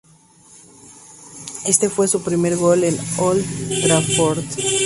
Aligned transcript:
Éste 1.67 1.87
fue 1.91 2.07
su 2.07 2.23
primer 2.23 2.57
gol 2.57 2.83
en 2.85 2.97
Old 3.19 3.45
Trafford. 3.83 4.43